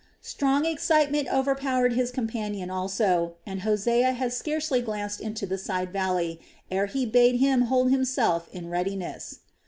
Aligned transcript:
Strong 0.23 0.65
excitement 0.65 1.31
overpowered 1.31 1.93
his 1.93 2.09
companion 2.09 2.71
also, 2.71 3.35
and 3.45 3.61
Hosea 3.61 4.13
had 4.13 4.33
scarcely 4.33 4.81
glanced 4.81 5.21
into 5.21 5.45
the 5.45 5.59
side 5.59 5.93
valley 5.93 6.41
ere 6.71 6.87
he 6.87 7.05
bade 7.05 7.35
him 7.35 7.61
hold 7.69 7.91
himself 7.91 8.49
in 8.51 8.67
readiness. 8.67 9.41